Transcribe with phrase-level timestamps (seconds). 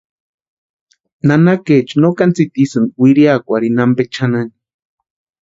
[1.27, 4.53] Nanakaecha no kani tsitisïnti wiriakweri ampe chʼanani.